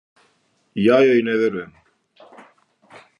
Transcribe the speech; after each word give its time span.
Ја 0.85 0.97
јој 1.07 1.21
не 1.29 1.37
верујем. 1.43 1.77